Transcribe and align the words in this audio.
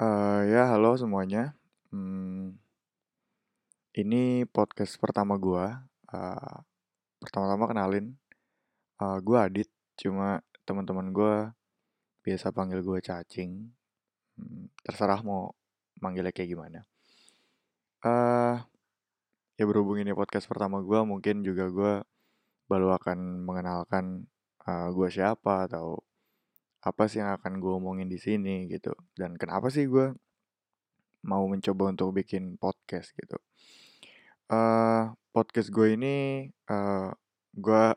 Eee, 0.00 0.40
ya 0.52 0.62
halo 0.72 0.90
semuanya, 1.02 1.42
mmm, 1.92 2.56
ini 4.00 4.46
podcast 4.56 4.94
pertama 5.02 5.34
gua, 5.36 5.82
eee, 6.10 6.56
pertama-tama 7.22 7.64
kenalin, 7.70 8.06
eee, 9.02 9.18
gua 9.26 9.38
Adit, 9.48 9.70
cuma 10.00 10.28
teman-teman 10.66 11.08
gua 11.18 11.34
biasa 12.24 12.46
panggil 12.56 12.80
gua 12.88 12.98
Cacing, 13.08 13.52
mmm, 14.40 14.64
terserah 14.86 15.20
mau 15.28 15.52
manggilnya 16.02 16.32
kayak 16.36 16.50
gimana. 16.54 16.80
Eee, 18.04 18.54
ya 19.58 19.64
berhubung 19.68 19.98
ini 20.02 20.12
podcast 20.16 20.46
pertama 20.50 20.80
gua, 20.88 21.00
mungkin 21.10 21.44
juga 21.46 21.64
gua 21.76 21.92
baru 22.70 22.88
akan 22.98 23.18
mengenalkan, 23.48 24.04
eee, 24.66 24.88
gua 24.96 25.08
siapa 25.12 25.54
atau 25.68 26.00
apa 26.88 27.02
sih 27.10 27.18
yang 27.22 27.32
akan 27.36 27.52
gua 27.62 27.72
omongin 27.80 28.08
di 28.08 28.18
sini 28.20 28.68
gitu, 28.72 28.92
dan 29.18 29.36
kenapa 29.40 29.68
sih 29.74 29.84
gua 29.90 30.12
mau 31.24 31.44
mencoba 31.44 31.92
untuk 31.92 32.16
bikin 32.16 32.56
podcast 32.56 33.12
gitu. 33.12 33.36
Eee, 34.50 35.14
podcast 35.30 35.70
gue 35.70 35.94
ini, 35.94 36.16
eee, 36.50 37.08
gua 37.54 37.94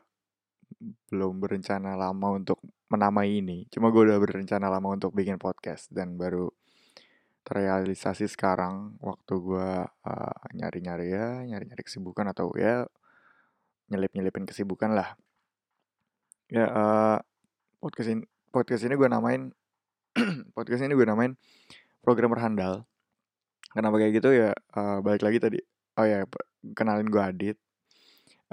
belum 1.10 1.40
berencana 1.42 1.96
lama 2.00 2.28
untuk 2.40 2.60
menamai 2.88 3.40
ini, 3.42 3.66
cuma 3.72 3.90
gue 3.92 4.08
udah 4.08 4.18
berencana 4.22 4.68
lama 4.72 4.94
untuk 4.96 5.12
bikin 5.12 5.36
podcast 5.40 5.90
dan 5.92 6.16
baru 6.16 6.48
terrealisasi 7.46 8.26
sekarang 8.30 8.96
waktu 9.02 9.34
gua, 9.42 9.86
eee, 10.06 10.34
nyari-nyari 10.60 11.06
ya, 11.14 11.28
nyari-nyari 11.48 11.82
kesibukan 11.86 12.26
atau 12.32 12.52
ya 12.58 12.86
nyelip-nyelipin 13.92 14.48
kesibukan 14.48 14.90
lah. 14.96 15.16
Ya, 16.52 16.64
eee, 16.68 17.16
podcast 17.80 18.10
in 18.12 18.20
podcast 18.54 18.86
ini 18.86 18.94
gue 18.94 19.10
namain 19.10 19.50
podcast 20.54 20.86
ini 20.86 20.94
gue 20.94 21.02
namain 21.02 21.34
Programmer 21.98 22.38
Handal. 22.38 22.86
Kenapa 23.74 23.98
kayak 23.98 24.22
gitu 24.22 24.30
ya, 24.30 24.54
eee, 24.54 24.96
balik 25.02 25.26
lagi 25.26 25.42
tadi 25.42 25.58
oh 25.98 26.06
ya, 26.06 26.22
kenalin 26.78 27.10
gue 27.10 27.18
Adit. 27.18 27.58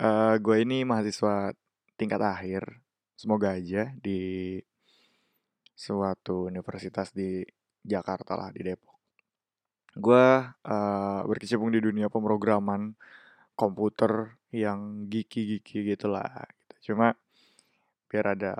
Eee, 0.01 0.33
gue 0.41 0.57
ini 0.57 0.81
mahasiswa 0.81 1.53
tingkat 2.01 2.17
akhir, 2.17 2.81
semoga 3.13 3.53
aja 3.53 3.93
di 4.01 4.57
suatu 5.77 6.49
universitas 6.49 7.13
di 7.13 7.45
Jakarta 7.85 8.33
lah, 8.33 8.49
di 8.49 8.65
Depok. 8.65 8.97
Gue, 9.93 10.27
eee, 10.65 11.19
berkecimpung 11.29 11.69
di 11.69 11.77
dunia 11.77 12.09
pemrograman 12.09 12.97
komputer 13.53 14.33
yang 14.49 15.05
geeky-geeky 15.05 15.93
gitulah, 15.93 16.49
gitu. 16.57 16.93
Cuma 16.93 17.13
biar 18.09 18.33
ada 18.33 18.57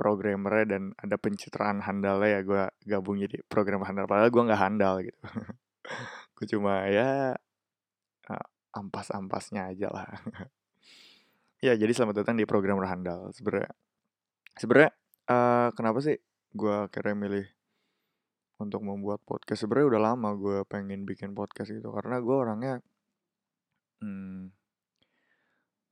programmernya 0.00 0.64
dan 0.72 0.82
ada 0.96 1.20
pencitraan 1.20 1.84
handalnya 1.84 2.28
ya 2.32 2.40
gue 2.40 2.62
gabung 2.88 3.20
jadi 3.20 3.44
programmer 3.52 3.84
handal, 3.84 4.08
padahal 4.08 4.32
gue 4.32 4.42
nggak 4.48 4.62
handal 4.64 4.94
gitu. 5.04 5.20
Gue 6.40 6.48
cuma 6.56 6.88
ya, 6.88 7.36
ampas-ampasnya 8.72 9.68
aja 9.76 9.88
lah. 9.92 10.08
Ya, 11.60 11.76
jadi 11.76 11.92
selamat 11.92 12.24
datang 12.24 12.40
di 12.40 12.48
Programmer 12.48 12.88
Handal. 12.88 13.36
Sebenarnya 13.36 13.68
sebenarnya, 14.56 14.96
eee, 15.28 15.68
kenapa 15.76 16.00
sih 16.00 16.16
gue 16.56 16.74
akhirnya 16.88 17.12
milih 17.12 17.46
untuk 18.64 18.80
membuat 18.80 19.20
podcast, 19.28 19.68
sebenarnya 19.68 19.92
udah 19.92 20.00
lama 20.00 20.30
gue 20.40 20.64
pengen 20.64 21.04
bikin 21.04 21.36
podcast 21.36 21.68
gitu, 21.68 21.92
karena 21.92 22.16
gue 22.24 22.32
orangnya 22.32 22.74
mmm, 24.00 24.56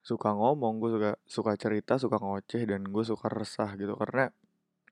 suka 0.09 0.29
ngomong, 0.39 0.75
gue 0.83 0.91
suka 0.97 1.11
suka 1.37 1.53
cerita, 1.63 1.93
suka 2.03 2.17
ngoceh, 2.25 2.63
dan 2.71 2.83
gue 2.95 3.05
suka 3.11 3.27
resah 3.39 3.71
gitu. 3.81 3.95
Karena, 4.01 4.25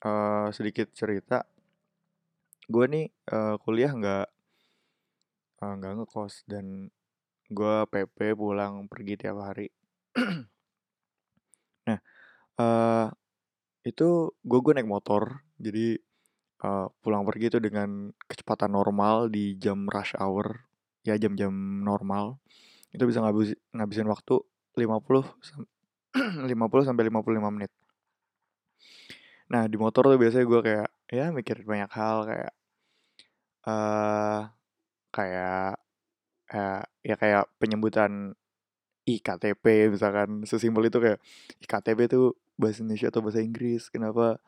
eee, 0.06 0.46
sedikit 0.56 0.88
cerita, 1.00 1.38
gue 2.72 2.84
nih, 2.92 3.04
eee, 3.34 3.54
kuliah 3.62 3.92
nggak 3.98 4.24
eee, 5.62 5.72
nggak 5.78 5.92
ngekos 5.96 6.34
dan 6.50 6.66
gue 7.56 7.76
PP 7.92 8.18
pulang 8.40 8.74
pergi 8.92 9.14
tiap 9.22 9.36
hari. 9.46 9.66
Nah, 11.86 11.98
eee, 12.60 13.06
itu 13.90 14.08
gue 14.44 14.60
gue 14.64 14.72
naik 14.76 14.90
motor, 14.90 15.42
jadi, 15.60 15.98
eee, 16.64 16.86
pulang 17.02 17.24
pergi 17.28 17.46
itu 17.52 17.58
dengan 17.62 18.12
kecepatan 18.30 18.72
normal 18.74 19.30
di 19.32 19.56
jam 19.60 19.86
rush 19.90 20.14
hour, 20.20 20.66
ya 21.06 21.16
jam-jam 21.20 21.52
normal, 21.84 22.38
itu 22.94 23.04
bisa 23.08 23.20
ngabisin 23.24 23.58
ngabisin 23.76 24.08
waktu 24.10 24.36
50 24.76 25.24
sam 25.40 25.62
50 26.50 26.84
sampai 26.88 27.04
55 27.08 27.52
menit. 27.56 27.70
Nah, 29.52 29.70
di 29.70 29.78
motor 29.78 30.02
tuh 30.10 30.18
biasanya 30.18 30.44
gue 30.50 30.60
kayak, 30.66 30.88
ya 31.06 31.24
mikirin 31.30 31.66
banyak 31.70 31.90
hal 31.94 32.16
kayak, 32.26 32.50
eee, 33.68 34.40
kayak, 35.14 35.70
eee, 36.54 36.82
ya 37.08 37.14
kayak 37.22 37.44
penyebutan 37.60 38.12
iktp 39.08 39.64
misalkan, 39.94 40.44
sesimpel 40.50 40.88
itu 40.90 40.98
kayak, 41.04 41.20
iktp 41.64 41.98
itu 42.08 42.20
bahasa 42.60 42.78
Indonesia 42.84 43.08
atau 43.12 43.22
bahasa 43.26 43.40
Inggris, 43.44 43.82
kenapa, 43.94 44.38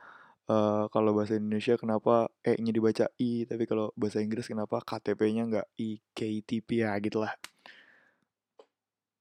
eee, 0.50 0.84
kalau 0.94 1.12
bahasa 1.16 1.34
Indonesia 1.40 1.74
kenapa 1.80 2.30
e-nya 2.46 2.72
dibaca 2.76 3.06
i, 3.22 3.44
tapi 3.50 3.64
kalau 3.70 3.90
bahasa 3.98 4.20
Inggris 4.24 4.46
kenapa 4.50 4.80
ktp-nya 4.84 5.42
nggak 5.50 5.68
iktp, 5.78 6.68
ya 6.86 6.92
gitulah. 7.02 7.32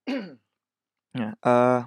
Nah, 1.17 1.33
eee, 1.45 1.81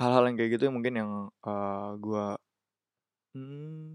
hal-hal 0.00 0.24
yang 0.28 0.36
kayak 0.40 0.50
gitu 0.56 0.64
mungkin 0.72 0.94
yang, 1.00 1.10
eee, 1.44 1.88
gue 2.04 2.24
mmm, 3.36 3.90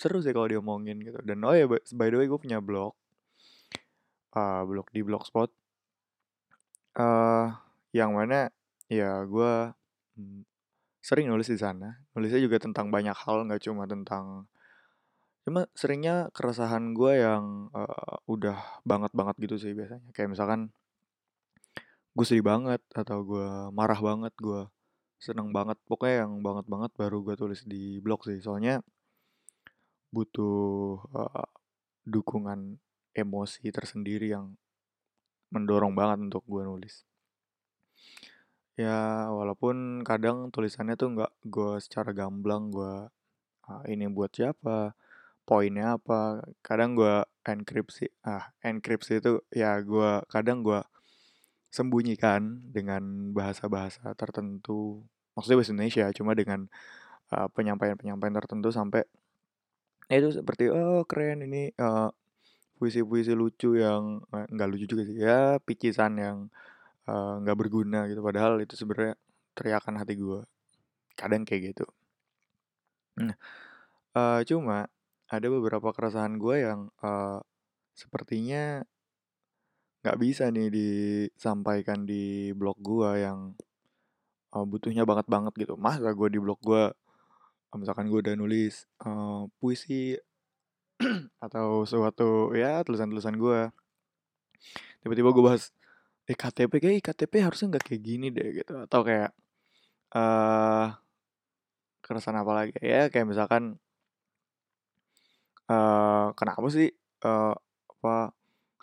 seru 0.00 0.18
sih 0.24 0.32
kalau 0.36 0.48
diomongin 0.52 0.96
gitu. 1.06 1.18
Dan 1.28 1.38
oh 1.48 1.54
ya 1.60 1.66
by 1.98 2.08
the 2.10 2.16
way 2.20 2.26
gue 2.30 2.40
punya 2.44 2.58
blog, 2.68 2.92
eee, 4.36 4.62
blog 4.68 4.86
di 4.94 5.00
Blogspot. 5.02 5.50
Eee, 6.98 7.46
yang 7.98 8.10
mana 8.18 8.50
ya 8.90 9.10
gue, 9.26 9.52
mmm, 10.18 10.40
sering 11.08 11.26
nulis 11.30 11.48
di 11.54 11.58
sana, 11.64 11.88
nulisnya 12.14 12.40
juga 12.46 12.58
tentang 12.64 12.88
banyak 12.94 13.16
hal, 13.24 13.38
nggak 13.48 13.62
cuma 13.66 13.84
tentang 13.92 14.26
cuma 15.44 15.68
seringnya 15.76 16.32
keresahan 16.36 16.96
gue 16.96 17.12
yang, 17.20 17.44
eee, 17.76 18.14
udah 18.34 18.56
banget-banget 18.88 19.36
gitu 19.44 19.56
sih 19.60 19.72
biasanya. 19.76 20.08
Kayak 20.16 20.30
misalkan 20.36 20.60
gue 22.16 22.24
sedih 22.28 22.46
banget, 22.46 22.80
atau 22.94 23.18
gue 23.26 23.48
marah 23.78 24.00
banget, 24.08 24.32
gue 24.38 24.60
seneng 25.18 25.50
banget, 25.56 25.78
pokoknya 25.90 26.16
yang 26.26 26.32
banget 26.46 26.66
banget 26.72 26.90
baru 27.00 27.16
gue 27.26 27.34
tulis 27.42 27.60
di 27.72 27.98
blog 28.04 28.20
sih. 28.28 28.38
Soalnya 28.46 28.82
butuh, 30.14 31.02
eee, 31.18 31.46
dukungan 32.14 32.60
emosi 33.14 33.64
tersendiri 33.74 34.30
yang 34.34 34.46
mendorong 35.54 35.94
banget 35.98 36.18
untuk 36.30 36.42
gue 36.46 36.62
nulis. 36.66 36.94
Ya, 38.74 39.30
walaupun 39.30 40.02
kadang 40.02 40.50
tulisannya 40.50 40.98
tuh 40.98 41.14
nggak 41.14 41.32
gue 41.46 41.78
secara 41.78 42.10
gamblang 42.10 42.74
gue, 42.74 42.94
eee, 43.70 43.94
ini 43.94 44.06
buat 44.10 44.30
siapa, 44.34 44.94
poinnya 45.48 45.98
apa, 46.00 46.42
kadang 46.66 46.94
gue 46.98 47.22
enkripsi 47.46 48.06
ah, 48.26 48.50
enkripsi 48.64 49.20
itu 49.22 49.32
ya 49.54 49.78
gue 49.82 50.10
kadang 50.32 50.62
gue 50.66 50.80
sembunyikan 51.74 52.70
dengan 52.76 53.34
bahasa-bahasa 53.34 54.14
tertentu, 54.14 55.02
maksudnya 55.34 55.58
bahasa 55.60 55.72
Indonesia, 55.74 56.06
cuma 56.14 56.32
dengan, 56.38 56.60
eee, 57.34 57.48
penyampaian-penyampaian 57.56 58.36
tertentu 58.38 58.70
sampai 58.74 59.02
ya 60.10 60.16
itu 60.20 60.30
seperti, 60.40 60.68
"Oh 60.72 61.02
keren 61.08 61.44
ini," 61.46 61.72
eee, 61.74 62.08
puisi-puisi 62.78 63.32
lucu 63.38 63.76
yang 63.78 64.22
eee, 64.34 64.46
nggak 64.54 64.68
lucu 64.72 64.86
juga 64.92 65.02
sih, 65.08 65.16
ya 65.20 65.58
picisan 65.62 66.12
yang, 66.20 66.38
nggak 67.42 67.56
berguna 67.60 68.06
gitu, 68.10 68.20
padahal 68.24 68.60
itu 68.64 68.74
sebenarnya 68.80 69.14
teriakan 69.58 69.96
hati 70.02 70.14
gue. 70.20 70.40
Kadang 71.18 71.42
kayak 71.48 71.74
gitu. 71.76 71.86
Nah, 73.16 73.38
eee, 74.16 74.40
cuma 74.50 74.86
ada 75.30 75.46
beberapa 75.50 75.90
keresahan 75.96 76.36
gue 76.42 76.56
yang, 76.66 76.80
eee, 77.04 77.38
sepertinya 77.96 78.82
nggak 80.04 80.18
bisa 80.24 80.44
nih 80.52 80.68
disampaikan 80.68 82.04
di 82.04 82.52
blog 82.60 82.76
gue 82.84 83.10
yang, 83.24 83.40
eee, 84.54 84.64
butuhnya 84.70 85.04
banget 85.10 85.26
banget 85.34 85.52
gitu. 85.62 85.74
Masa 85.80 86.10
gue 86.18 86.28
di 86.34 86.38
blog 86.44 86.58
gue, 86.64 86.84
misalkan 87.80 88.06
gue 88.12 88.20
udah 88.24 88.34
nulis, 88.38 88.74
eee, 89.04 89.40
puisi 89.60 90.16
atau 91.46 91.84
suatu 91.88 92.52
ya 92.56 92.82
tulisan-tulisan 92.86 93.36
gue, 93.38 93.60
tiba-tiba 95.02 95.30
gue 95.34 95.44
bahas 95.44 95.64
iktp, 96.28 96.72
kayaknya 96.80 97.00
iktp 97.02 97.34
harusnya 97.46 97.66
nggak 97.76 97.84
kayak 97.88 98.02
gini 98.04 98.26
deh 98.36 98.48
gitu, 98.64 98.72
atau 98.86 99.00
kayak, 99.06 99.30
eee, 100.16 100.86
keresahan 102.04 102.38
apa 102.42 102.52
lagi? 102.58 102.72
Ya, 102.84 103.08
kayak 103.12 103.26
misalkan 103.32 103.62
eee, 105.70 106.26
kenapa 106.38 106.66
sih, 106.72 106.88
eee, 107.24 107.52
apa, 107.92 108.14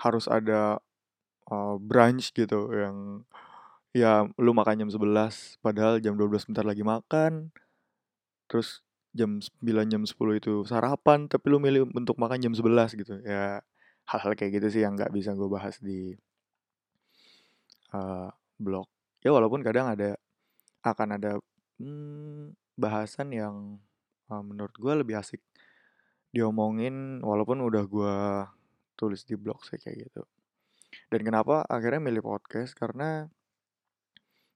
harus 0.04 0.26
ada, 0.30 0.82
eee, 1.52 1.76
brunch 1.84 2.32
gitu 2.34 2.72
yang 2.72 2.98
ya 3.92 4.24
lu 4.40 4.52
makan 4.56 4.88
jam 4.88 4.90
11.00 4.90 5.60
padahal 5.60 6.00
jam 6.00 6.16
12.00 6.16 6.48
bentar 6.48 6.64
lagi 6.64 6.84
makan, 6.84 7.52
terus 8.48 8.80
jam 9.12 9.44
9 9.44 9.88
jam 9.92 10.04
10 10.08 10.40
itu 10.40 10.64
sarapan 10.64 11.28
tapi 11.28 11.46
lu 11.52 11.60
milih 11.60 11.92
untuk 11.92 12.16
makan 12.16 12.40
jam 12.40 12.54
11 12.56 12.96
gitu. 12.96 13.20
Ya 13.24 13.60
hal-hal 14.08 14.34
kayak 14.40 14.52
gitu 14.62 14.68
sih 14.72 14.82
yang 14.84 14.96
nggak 14.96 15.12
bisa 15.12 15.36
gue 15.36 15.50
bahas 15.52 15.76
di 15.84 16.16
uh, 17.94 18.32
blog. 18.60 18.88
Ya 19.22 19.36
walaupun 19.36 19.62
kadang 19.62 19.92
ada 19.92 20.16
akan 20.82 21.20
ada 21.20 21.32
hmm, 21.78 22.56
bahasan 22.80 23.30
yang 23.36 23.56
uh, 24.32 24.44
menurut 24.44 24.74
gue 24.80 24.94
lebih 25.04 25.20
asik 25.20 25.44
diomongin 26.32 27.20
walaupun 27.22 27.60
udah 27.60 27.84
gue 27.86 28.16
tulis 28.96 29.22
di 29.28 29.36
blog 29.36 29.60
sih 29.68 29.76
kayak 29.76 30.08
gitu 30.10 30.24
dan 31.12 31.22
kenapa 31.24 31.64
akhirnya 31.68 32.02
milih 32.04 32.24
podcast? 32.24 32.76
Karena 32.76 33.28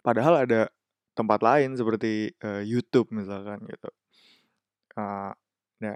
padahal 0.06 0.48
ada 0.48 0.70
tempat 1.16 1.40
lain 1.40 1.80
seperti 1.80 2.36
uh, 2.44 2.62
YouTube 2.62 3.10
misalkan 3.16 3.64
gitu. 3.66 3.90
Uh, 4.96 5.32
nah 5.80 5.96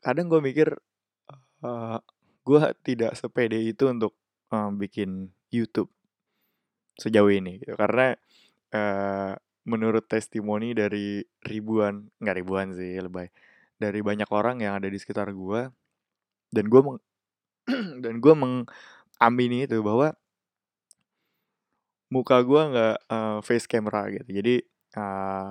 kadang 0.00 0.28
gue 0.28 0.40
mikir 0.40 0.68
uh, 1.64 2.00
gue 2.44 2.60
tidak 2.84 3.16
sepede 3.16 3.60
itu 3.60 3.88
untuk 3.88 4.16
uh, 4.52 4.72
bikin 4.72 5.32
YouTube 5.52 5.92
sejauh 6.96 7.30
ini 7.30 7.60
gitu. 7.60 7.76
Karena 7.76 8.16
uh, 8.72 9.32
menurut 9.64 10.04
testimoni 10.08 10.76
dari 10.76 11.24
ribuan 11.44 12.04
nggak 12.20 12.36
ribuan 12.40 12.72
sih 12.72 13.00
lebay. 13.00 13.28
Dari 13.76 14.00
banyak 14.00 14.28
orang 14.32 14.64
yang 14.64 14.80
ada 14.80 14.88
di 14.88 14.96
sekitar 14.96 15.28
gue 15.32 15.68
dan 16.54 16.64
gue 16.70 16.80
meng 16.80 16.98
dan 18.04 18.20
gue 18.20 18.34
mengamini 19.18 19.64
itu 19.64 19.80
bahwa 19.80 20.12
muka 22.12 22.36
gue 22.46 22.62
nggak 22.70 22.96
uh, 23.10 23.38
face 23.42 23.66
camera 23.66 24.06
gitu. 24.12 24.28
Jadi 24.30 24.54
uh, 24.98 25.50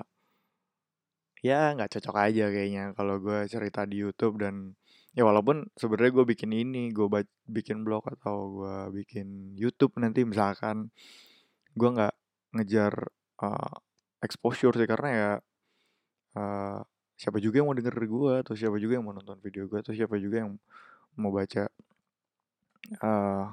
ya 1.43 1.75
nggak 1.75 1.91
cocok 1.99 2.15
aja 2.15 2.45
kayaknya 2.47 2.95
kalau 2.95 3.19
gue 3.19 3.43
cerita 3.51 3.83
di 3.83 3.99
YouTube 3.99 4.39
dan 4.39 4.75
ya 5.11 5.27
walaupun 5.27 5.67
sebenarnya 5.75 6.11
gue 6.15 6.25
bikin 6.31 6.51
ini 6.55 6.89
gue 6.95 7.05
bikin 7.51 7.83
blog 7.83 8.07
atau 8.07 8.63
gue 8.63 9.03
bikin 9.03 9.53
YouTube 9.59 9.99
nanti 9.99 10.23
misalkan 10.23 10.89
gue 11.75 11.89
nggak 11.89 12.15
ngejar 12.55 12.93
uh, 13.43 13.75
exposure 14.23 14.73
sih 14.79 14.87
karena 14.87 15.09
ya 15.11 15.31
uh, 16.39 16.79
siapa 17.19 17.37
juga 17.43 17.59
yang 17.59 17.67
mau 17.69 17.77
denger 17.77 17.93
gue 17.93 18.33
atau 18.41 18.53
siapa 18.55 18.79
juga 18.79 18.97
yang 18.97 19.05
mau 19.05 19.13
nonton 19.13 19.37
video 19.43 19.67
gue 19.67 19.79
atau 19.83 19.93
siapa 19.93 20.15
juga 20.17 20.47
yang 20.47 20.55
mau 21.19 21.29
baca 21.29 21.69
uh, 22.99 23.45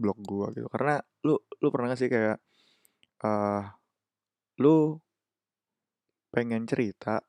blog 0.00 0.18
gue 0.22 0.46
gitu. 0.58 0.68
Karena 0.72 0.98
lu 1.22 1.38
lu 1.62 1.68
pernah 1.70 1.94
gak 1.94 2.00
sih 2.00 2.10
kayak 2.10 2.38
uh, 3.22 3.62
lu 4.58 4.98
pengen 6.32 6.64
cerita 6.64 7.20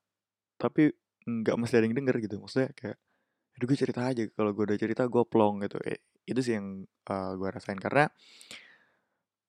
tapi 0.55 0.87
nggak 1.23 1.55
mesti 1.59 1.75
ada 1.75 1.85
yang 1.85 1.97
denger 1.97 2.15
gitu. 2.23 2.35
Maksudnya 2.39 2.71
kayak 2.73 2.97
aduh 3.53 3.65
gue 3.69 3.77
cerita 3.77 4.01
aja. 4.07 4.23
Kalau 4.33 4.51
gue 4.55 4.63
udah 4.63 4.79
cerita 4.79 5.03
gue 5.05 5.23
plong 5.27 5.63
gitu. 5.67 5.77
Eh, 5.85 6.01
itu 6.25 6.39
sih 6.39 6.57
yang 6.57 6.83
uh, 7.11 7.31
gue 7.37 7.49
rasain. 7.51 7.79
Karena 7.79 8.07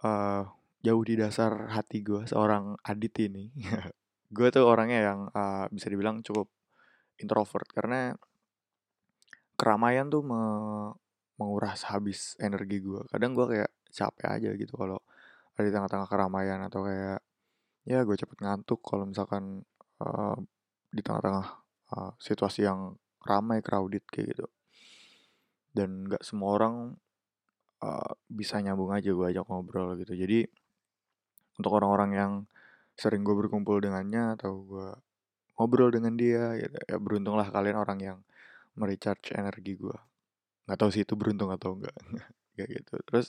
uh, 0.04 0.42
jauh 0.84 1.04
di 1.06 1.14
dasar 1.16 1.72
hati 1.72 2.04
gue 2.04 2.28
seorang 2.28 2.76
Adit 2.84 3.16
ini 3.24 3.48
gue 4.36 4.48
tuh 4.52 4.66
orangnya 4.68 5.00
yang 5.00 5.20
uh, 5.32 5.64
bisa 5.72 5.88
dibilang 5.88 6.20
cukup 6.26 6.50
introvert. 7.18 7.66
Karena 7.70 8.12
keramaian 9.54 10.10
tuh 10.10 10.22
me 10.26 10.42
menguras 11.38 11.86
habis 11.90 12.38
energi 12.38 12.78
gue 12.78 13.02
kadang 13.10 13.34
gue 13.34 13.46
kayak 13.58 13.70
capek 13.90 14.26
aja 14.38 14.50
gitu 14.54 14.74
kalau 14.78 14.98
ada 15.54 15.66
di 15.66 15.72
tengah-tengah 15.74 16.08
keramaian 16.10 16.60
atau 16.66 16.82
kayak 16.86 17.22
ya 17.86 18.02
gue 18.02 18.16
cepet 18.16 18.38
ngantuk 18.42 18.82
kalau 18.82 19.06
misalkan 19.06 19.62
uh, 20.02 20.36
di 20.90 21.02
tengah-tengah 21.02 21.46
uh, 21.94 22.12
situasi 22.18 22.66
yang 22.66 22.98
ramai 23.22 23.62
crowded 23.62 24.02
kayak 24.10 24.34
gitu. 24.34 24.46
Dan 25.74 26.06
nggak 26.06 26.22
semua 26.22 26.54
orang 26.58 26.74
uh, 27.82 28.12
bisa 28.30 28.58
nyambung 28.62 28.94
aja 28.94 29.10
gue 29.10 29.26
ajak 29.30 29.46
ngobrol 29.46 29.94
gitu. 29.98 30.14
Jadi 30.14 30.46
untuk 31.58 31.72
orang-orang 31.78 32.10
yang 32.14 32.32
sering 32.94 33.26
gue 33.26 33.34
berkumpul 33.34 33.82
dengannya 33.82 34.38
atau 34.38 34.62
gue 34.62 34.88
ngobrol 35.58 35.90
dengan 35.90 36.14
dia 36.18 36.54
gitu 36.58 36.78
ya 36.86 36.96
beruntunglah 36.98 37.46
kalian 37.50 37.78
orang 37.78 37.98
yang 38.02 38.18
merecharge 38.74 39.34
energi 39.34 39.78
gue 39.78 39.98
nggak 40.64 40.78
tahu 40.80 40.90
sih 40.92 41.02
itu 41.04 41.14
beruntung 41.16 41.52
atau 41.52 41.76
enggak 41.76 41.94
kayak 42.56 42.70
gitu. 42.82 42.94
Terus 43.08 43.26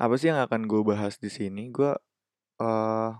apa 0.00 0.14
sih 0.16 0.32
yang 0.32 0.40
akan 0.40 0.64
gue 0.70 0.80
bahas 0.86 1.18
di 1.20 1.28
sini? 1.28 1.68
Gue 1.68 1.92
uh, 2.62 3.10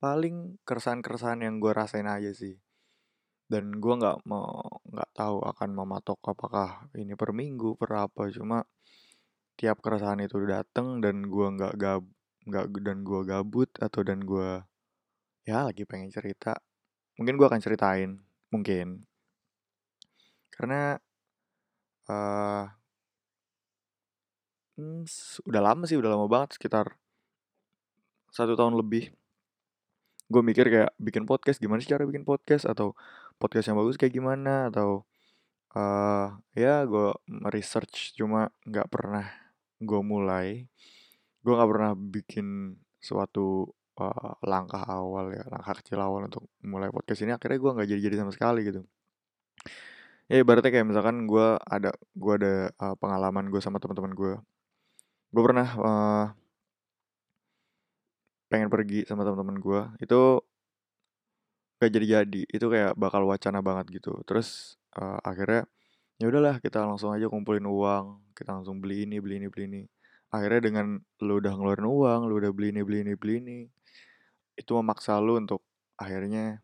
paling 0.00 0.60
keresahan-keresahan 0.66 1.44
yang 1.46 1.56
gue 1.62 1.72
rasain 1.72 2.08
aja 2.08 2.32
sih. 2.34 2.58
Dan 3.50 3.82
gue 3.82 3.94
nggak 3.98 4.26
mau 4.28 4.62
nggak 4.86 5.10
tahu 5.14 5.42
akan 5.42 5.70
mematok 5.74 6.18
apakah 6.26 6.86
ini 6.94 7.14
per 7.18 7.32
minggu 7.32 7.74
per 7.80 7.90
apa. 8.06 8.30
Cuma 8.30 8.62
tiap 9.58 9.82
keresahan 9.84 10.22
itu 10.24 10.40
dateng 10.46 11.04
dan 11.04 11.28
gue 11.28 11.46
nggak 11.58 11.74
gab 11.76 12.02
nggak 12.48 12.66
dan 12.80 13.04
gue 13.04 13.20
gabut 13.28 13.70
atau 13.76 14.00
dan 14.00 14.24
gue 14.24 14.64
ya 15.44 15.68
lagi 15.68 15.84
pengen 15.84 16.08
cerita 16.08 16.56
mungkin 17.20 17.36
gue 17.36 17.46
akan 17.46 17.60
ceritain 17.60 18.10
mungkin. 18.48 19.04
Karena 20.48 20.96
uh, 22.10 22.64
hmm, 24.74 25.06
udah 25.46 25.62
lama 25.62 25.84
sih 25.86 25.98
udah 25.98 26.10
lama 26.10 26.26
banget 26.26 26.58
sekitar 26.58 26.98
satu 28.30 28.54
tahun 28.58 28.78
lebih. 28.78 29.14
Gue 30.30 30.42
mikir 30.46 30.70
kayak 30.70 30.94
bikin 30.98 31.26
podcast 31.26 31.58
gimana 31.58 31.82
sih 31.82 31.90
cara 31.90 32.06
bikin 32.06 32.22
podcast? 32.22 32.66
Atau 32.66 32.94
podcast 33.42 33.66
yang 33.70 33.78
bagus 33.78 33.98
kayak 33.98 34.14
gimana? 34.14 34.70
Atau 34.70 35.06
uh, 35.74 36.38
ya 36.54 36.86
gue 36.86 37.10
research 37.50 38.14
cuma 38.14 38.54
nggak 38.66 38.86
pernah 38.90 39.26
gue 39.82 40.00
mulai. 40.02 40.70
Gue 41.42 41.52
nggak 41.58 41.70
pernah 41.70 41.92
bikin 41.98 42.78
suatu 43.02 43.66
uh, 43.98 44.32
langkah 44.46 44.84
awal 44.86 45.34
ya 45.34 45.42
langkah 45.50 45.74
kecil 45.82 45.98
awal 45.98 46.30
untuk 46.30 46.46
mulai 46.62 46.90
podcast 46.94 47.26
ini. 47.26 47.34
Akhirnya 47.34 47.58
gue 47.58 47.70
nggak 47.74 47.88
jadi-jadi 47.90 48.16
sama 48.22 48.32
sekali 48.34 48.62
gitu 48.62 48.86
ya 50.30 50.36
ibaratnya 50.38 50.70
kayak 50.70 50.86
misalkan 50.86 51.26
gue 51.26 51.58
ada 51.58 51.90
gue 52.14 52.32
ada 52.38 52.54
uh, 52.78 52.94
pengalaman 52.94 53.50
gue 53.50 53.58
sama 53.58 53.82
teman-teman 53.82 54.14
gue 54.14 54.34
gue 55.34 55.42
pernah 55.42 55.68
uh, 55.78 56.26
pengen 58.50 58.70
pergi 58.70 59.06
sama 59.06 59.22
teman-teman 59.26 59.58
gue 59.58 59.80
itu 60.06 60.42
gak 61.80 61.90
jadi-jadi 61.96 62.42
itu 62.50 62.66
kayak 62.68 62.92
bakal 62.98 63.24
wacana 63.24 63.64
banget 63.64 64.02
gitu. 64.02 64.20
Terus 64.28 64.76
uh, 65.00 65.16
akhirnya 65.24 65.64
ya 66.20 66.28
udahlah 66.28 66.60
kita 66.60 66.84
langsung 66.84 67.16
aja 67.16 67.26
kumpulin 67.32 67.64
uang 67.64 68.20
kita 68.36 68.52
langsung 68.60 68.82
beli 68.82 69.08
ini 69.08 69.16
beli 69.22 69.40
ini 69.40 69.48
beli 69.48 69.64
ini. 69.70 69.82
Akhirnya 70.30 70.60
dengan 70.70 70.86
lu 71.24 71.40
udah 71.40 71.52
ngeluarin 71.56 71.88
uang 71.88 72.20
lu 72.28 72.34
udah 72.38 72.52
beli 72.52 72.74
ini 72.74 72.82
beli 72.86 72.98
ini 73.06 73.14
beli 73.16 73.34
ini 73.42 73.58
itu 74.60 74.70
memaksa 74.76 75.16
lu 75.18 75.40
untuk 75.40 75.64
akhirnya 75.96 76.60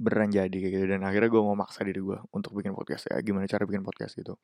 beneran 0.00 0.30
jadi 0.30 0.52
kayak 0.52 0.72
gitu. 0.74 0.86
Dan 0.90 1.02
akhirnya 1.06 1.30
gue 1.30 1.42
mau 1.42 1.56
maksa 1.58 1.86
diri 1.86 2.00
gue 2.02 2.18
untuk 2.34 2.54
bikin 2.58 2.74
podcast 2.74 3.10
ya. 3.10 3.18
Gimana 3.22 3.46
cara 3.46 3.64
bikin 3.64 3.82
podcast 3.86 4.18
gitu. 4.18 4.34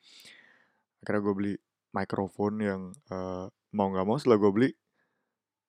Akhirnya 1.02 1.20
gue 1.24 1.34
beli 1.34 1.54
mikrofon 1.90 2.54
yang 2.62 2.80
uh, 3.10 3.50
mau 3.74 3.86
nggak 3.90 4.06
mau 4.06 4.16
setelah 4.18 4.38
gue 4.38 4.52
beli 4.54 4.70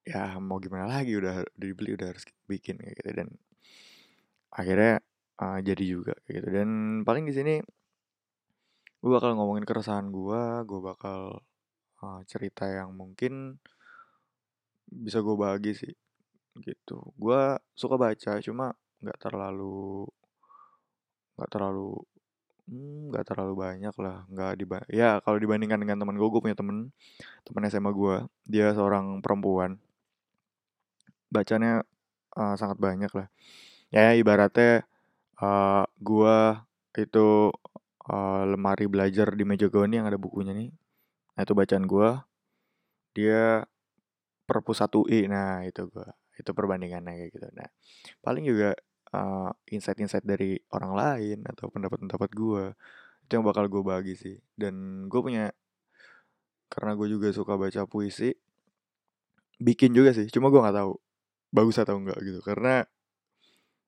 ya 0.02 0.34
mau 0.42 0.58
gimana 0.58 0.90
lagi 0.90 1.14
udah 1.14 1.46
dibeli 1.54 1.94
udah 1.94 2.08
harus 2.14 2.26
bikin 2.46 2.78
kayak 2.78 2.96
gitu. 3.02 3.10
Dan 3.14 3.28
akhirnya 4.54 5.02
uh, 5.42 5.60
jadi 5.62 5.84
juga 5.84 6.14
kayak 6.26 6.36
gitu. 6.42 6.48
Dan 6.54 6.70
paling 7.06 7.26
di 7.26 7.34
sini 7.34 7.56
gue 9.02 9.10
bakal 9.10 9.34
ngomongin 9.34 9.66
keresahan 9.66 10.14
gue 10.14 10.42
gue 10.70 10.80
bakal 10.82 11.42
uh, 12.06 12.22
cerita 12.30 12.70
yang 12.70 12.94
mungkin 12.94 13.58
bisa 14.92 15.24
gue 15.24 15.36
bagi 15.38 15.74
sih 15.74 15.94
gitu. 16.60 17.16
Gue 17.16 17.58
suka 17.74 17.96
baca 17.96 18.38
cuma 18.44 18.76
nggak 19.02 19.18
terlalu 19.18 20.06
nggak 21.38 21.50
terlalu 21.50 21.98
hmm, 22.70 23.12
nggak 23.12 23.26
terlalu 23.26 23.54
banyak 23.58 23.96
lah 23.98 24.18
nggak 24.30 24.52
di 24.62 24.66
ya 24.94 25.20
kalau 25.26 25.38
dibandingkan 25.42 25.82
dengan 25.82 25.98
teman 26.02 26.16
gue 26.16 26.30
gue 26.30 26.42
punya 26.42 26.58
temen 26.58 26.94
temen 27.44 27.64
SMA 27.70 27.92
gue 27.92 28.16
dia 28.46 28.74
seorang 28.76 29.20
perempuan. 29.24 29.80
Bacanya 31.32 31.88
uh, 32.36 32.56
sangat 32.60 32.78
banyak 32.80 33.12
lah. 33.12 33.28
Ya 33.92 34.16
ibaratnya 34.16 34.88
uh, 35.40 35.84
gua 36.00 36.68
itu 36.96 37.52
uh, 38.08 38.44
lemari 38.48 38.88
belajar 38.88 39.34
di 39.36 39.44
meja 39.44 39.68
gua 39.68 39.88
nih 39.88 40.04
yang 40.04 40.08
ada 40.08 40.20
bukunya 40.20 40.54
nih. 40.56 40.72
Nah 41.36 41.42
itu 41.44 41.54
bacaan 41.56 41.86
gua 41.88 42.24
dia 43.12 43.68
perpus 44.48 44.84
1 44.84 45.08
i 45.12 45.28
nah 45.28 45.64
itu 45.68 45.88
gua 45.92 46.08
itu 46.40 46.52
perbandingannya 46.56 47.12
kayak 47.20 47.32
gitu. 47.36 47.48
Nah 47.56 47.68
paling 48.24 48.44
juga 48.48 48.76
uh, 49.16 49.52
insight-insight 49.68 50.24
dari 50.24 50.60
orang 50.72 50.94
lain 50.96 51.38
atau 51.48 51.68
pendapat-pendapat 51.72 52.30
gua. 52.36 52.66
Itu 53.28 53.40
yang 53.40 53.46
bakal 53.48 53.68
gue 53.72 53.84
bagi 53.84 54.16
sih. 54.16 54.36
Dan 54.56 55.06
gue 55.08 55.22
punya 55.24 55.52
karena 56.72 56.96
gue 56.96 57.08
juga 57.12 57.28
suka 57.36 57.60
baca 57.60 57.84
puisi 57.88 58.32
bikin 59.62 59.92
juga 59.94 60.16
sih. 60.16 60.28
Cuma 60.32 60.50
gue 60.50 60.60
nggak 60.60 60.78
tahu 60.82 60.94
bagus 61.52 61.78
atau 61.80 62.00
enggak 62.00 62.20
gitu. 62.24 62.40
Karena 62.42 62.84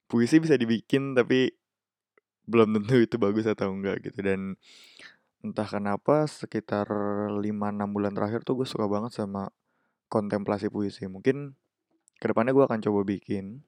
puisi 0.08 0.38
bisa 0.44 0.60
dibikin 0.60 1.16
tapi 1.18 1.50
belum 2.44 2.76
tentu 2.76 3.00
itu 3.00 3.16
bagus 3.18 3.48
atau 3.48 3.72
enggak 3.72 4.04
gitu. 4.04 4.20
Dan 4.22 4.60
entah 5.44 5.68
kenapa 5.68 6.24
sekitar 6.28 6.88
5-6 7.36 7.44
bulan 7.92 8.16
terakhir 8.16 8.48
tuh 8.48 8.64
gue 8.64 8.68
suka 8.68 8.88
banget 8.88 9.12
sama 9.16 9.52
kontemplasi 10.08 10.70
puisi. 10.72 11.08
Mungkin 11.10 11.56
ke 12.22 12.26
depannya 12.32 12.56
gue 12.56 12.64
akan 12.64 12.80
coba 12.80 13.02
bikin 13.04 13.66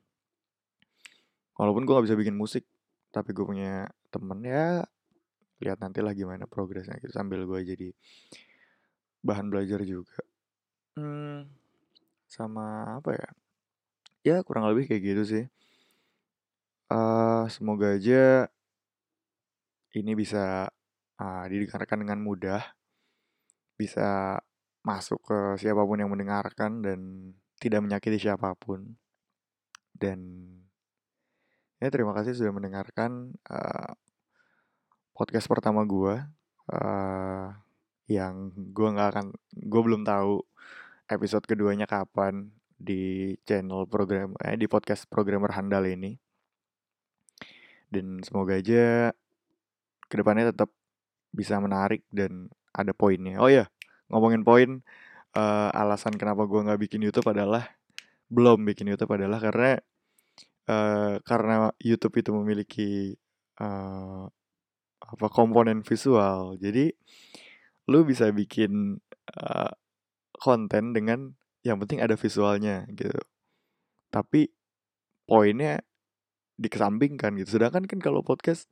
walaupun 1.55 1.87
gue 1.87 1.93
gak 1.95 2.05
bisa 2.07 2.19
bikin 2.19 2.35
musik 2.35 2.63
tapi 3.11 3.31
gue 3.31 3.45
punya 3.47 3.87
temen 4.11 4.43
ya 4.43 4.83
lihat 5.63 5.79
nanti 5.79 6.03
lah 6.03 6.11
gimana 6.11 6.43
progresnya 6.45 6.99
gitu 6.99 7.15
sambil 7.15 7.47
gue 7.47 7.59
jadi 7.63 7.89
bahan 9.25 9.49
belajar 9.49 9.81
juga. 9.81 10.21
Hmm, 10.93 11.49
sama 12.29 12.99
apa 13.01 13.17
ya? 13.17 13.29
Ya 14.21 14.37
kurang 14.45 14.69
lebih 14.69 14.85
kayak 14.85 15.01
gitu 15.01 15.23
sih. 15.25 15.45
Uh, 16.85 17.49
semoga 17.49 17.97
aja 17.97 18.45
ini 19.97 20.13
bisa 20.13 20.69
uh, 21.17 21.43
didengarkan 21.49 22.05
dengan 22.05 22.21
mudah 22.21 22.61
bisa 23.73 24.37
masuk 24.85 25.17
ke 25.25 25.39
siapa 25.57 25.81
pun 25.81 25.97
yang 25.97 26.13
mendengarkan 26.13 26.85
dan 26.85 26.99
tidak 27.57 27.81
menyakiti 27.81 28.29
siapa 28.29 28.53
pun. 28.53 28.93
Dan 29.95 30.19
ya 31.79 31.87
terima 31.91 32.15
kasih 32.15 32.33
sudah 32.35 32.53
mendengarkan 32.55 33.35
uh, 33.51 33.93
podcast 35.15 35.47
pertama 35.47 35.83
gue 35.83 36.15
uh, 36.71 37.47
yang 38.05 38.53
gue 38.53 38.87
nggak 38.93 39.09
akan 39.15 39.25
gue 39.53 39.81
belum 39.81 40.05
tahu 40.05 40.43
episode 41.09 41.45
keduanya 41.45 41.85
kapan 41.89 42.49
di 42.75 43.33
channel 43.47 43.87
program 43.87 44.35
eh 44.43 44.59
di 44.59 44.67
podcast 44.67 45.07
programmer 45.07 45.53
handal 45.55 45.85
ini. 45.87 46.17
Dan 47.89 48.19
semoga 48.25 48.59
aja 48.59 49.13
ke 50.05 50.15
depannya 50.19 50.51
tetap 50.51 50.69
bisa 51.31 51.57
menarik 51.63 52.03
dan 52.11 52.51
ada 52.75 52.91
poinnya. 52.91 53.39
Oh 53.39 53.49
ya 53.49 53.69
ngomongin 54.11 54.45
poin 54.45 54.69
uh, 55.33 55.69
alasan 55.73 56.13
kenapa 56.19 56.45
gue 56.45 56.61
nggak 56.61 56.81
bikin 56.85 57.01
YouTube 57.01 57.25
adalah 57.31 57.65
belum 58.29 58.65
bikin 58.65 58.89
YouTube 58.89 59.13
adalah 59.17 59.37
karena 59.41 59.81
uh, 60.69 61.21
karena 61.23 61.71
YouTube 61.81 62.21
itu 62.21 62.31
memiliki 62.33 62.91
uh, 63.61 64.25
apa 65.05 65.27
komponen 65.29 65.85
visual. 65.85 66.57
Jadi 66.57 66.91
lu 67.89 68.01
bisa 68.03 68.29
bikin 68.33 68.97
uh, 69.37 69.71
konten 70.35 70.93
dengan 70.93 71.37
yang 71.65 71.81
penting 71.81 72.01
ada 72.01 72.17
visualnya 72.17 72.85
gitu. 72.93 73.13
Tapi 74.09 74.49
poinnya 75.25 75.81
dikesampingkan 76.57 77.35
gitu. 77.41 77.59
Sedangkan 77.59 77.85
kan 77.89 77.99
kalau 78.01 78.21
podcast 78.21 78.69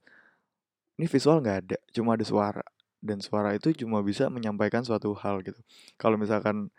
ini 0.97 1.09
visual 1.09 1.41
nggak 1.41 1.57
ada, 1.67 1.77
cuma 1.89 2.13
ada 2.13 2.25
suara 2.25 2.65
dan 3.03 3.19
suara 3.19 3.51
itu 3.51 3.75
cuma 3.75 4.00
bisa 4.00 4.31
menyampaikan 4.31 4.85
suatu 4.85 5.12
hal 5.19 5.43
gitu. 5.43 5.59
Kalau 6.00 6.15
misalkan 6.15 6.71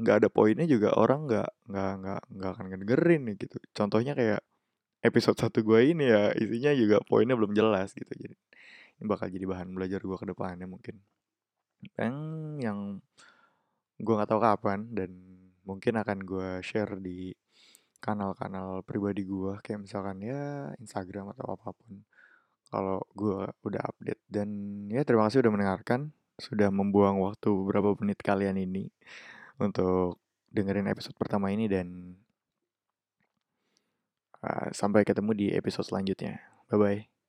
nggak 0.00 0.16
ada 0.24 0.28
poinnya 0.32 0.64
juga 0.64 0.96
orang 0.96 1.28
nggak 1.28 1.50
nggak 1.68 1.92
nggak 2.00 2.20
nggak 2.32 2.50
akan 2.56 2.64
ngedengerin 2.72 3.22
gitu. 3.36 3.56
Contohnya 3.76 4.12
kayak 4.16 4.40
episode 5.04 5.36
satu 5.36 5.60
gue 5.64 5.80
ini 5.92 6.08
ya 6.08 6.32
isinya 6.36 6.72
juga 6.76 6.96
poinnya 7.04 7.36
belum 7.36 7.52
jelas 7.52 7.92
gitu. 7.92 8.08
Jadi 8.08 8.36
ini 9.00 9.04
bakal 9.04 9.28
jadi 9.28 9.44
bahan 9.44 9.68
belajar 9.76 10.00
gue 10.00 10.16
ke 10.16 10.26
depannya 10.28 10.64
mungkin. 10.64 10.96
Yang 11.96 12.16
yang 12.64 12.78
gue 14.00 14.14
nggak 14.16 14.30
tahu 14.32 14.40
kapan 14.40 14.80
dan 14.96 15.10
mungkin 15.68 15.94
akan 16.00 16.18
gue 16.24 16.48
share 16.64 16.96
di 17.00 17.36
kanal-kanal 18.00 18.80
pribadi 18.80 19.28
gue 19.28 19.60
kayak 19.60 19.84
misalkan 19.84 20.24
ya 20.24 20.72
Instagram 20.80 21.36
atau 21.36 21.52
apa 21.52 21.76
pun 21.76 22.00
kalau 22.72 23.04
gue 23.12 23.48
udah 23.68 23.82
update. 23.84 24.22
Dan 24.24 24.48
ya 24.88 25.04
terima 25.04 25.28
kasih 25.28 25.44
udah 25.44 25.52
mendengarkan 25.52 26.12
sudah 26.40 26.72
membuang 26.72 27.20
waktu 27.20 27.52
beberapa 27.52 27.92
menit 28.00 28.24
kalian 28.24 28.56
ini 28.56 28.88
untuk 29.60 30.18
dengerin 30.50 30.90
episode 30.90 31.14
pertama 31.14 31.52
ini 31.54 31.70
dan 31.70 32.16
sampai 34.72 35.04
ketemu 35.04 35.30
di 35.36 35.46
episode 35.52 35.84
selanjutnya. 35.84 36.40
Bye 36.72 36.78
bye. 36.80 37.19